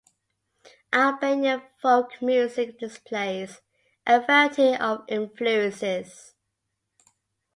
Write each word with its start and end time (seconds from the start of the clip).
Albanian 0.93 1.61
folk 1.79 2.23
music 2.23 2.79
displays 2.79 3.61
a 4.07 4.19
variety 4.19 4.75
of 4.75 5.03
influences. 5.07 6.33